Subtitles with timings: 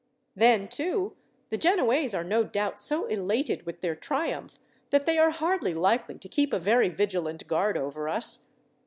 [0.35, 1.15] Then, too,
[1.51, 4.57] the Genoese are no doubt so elated with their triumph,
[4.89, 8.47] that they are hardly likely to keep a very vigilant guard over us.